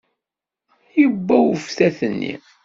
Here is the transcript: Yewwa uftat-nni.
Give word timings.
Yewwa 0.99 1.35
uftat-nni. 1.53 2.33